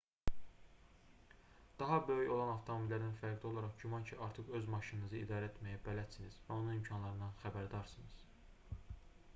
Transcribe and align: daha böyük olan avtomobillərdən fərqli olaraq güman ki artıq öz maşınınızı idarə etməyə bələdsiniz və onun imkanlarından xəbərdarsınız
daha 1.81 1.97
böyük 2.07 2.31
olan 2.37 2.49
avtomobillərdən 2.53 3.13
fərqli 3.19 3.49
olaraq 3.51 3.75
güman 3.83 4.07
ki 4.11 4.17
artıq 4.29 4.49
öz 4.61 4.67
maşınınızı 4.77 5.21
idarə 5.21 5.51
etməyə 5.51 5.83
bələdsiniz 5.91 6.41
və 6.49 6.57
onun 6.59 6.75
imkanlarından 6.79 7.37
xəbərdarsınız 7.45 8.27